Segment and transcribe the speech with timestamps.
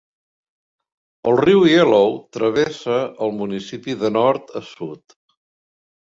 [1.31, 5.17] El riu Yellow travessa el municipi de nord a sud.